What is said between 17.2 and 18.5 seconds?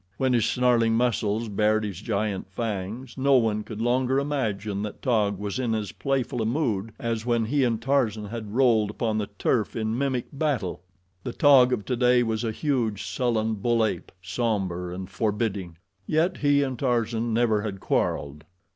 never had quarreled.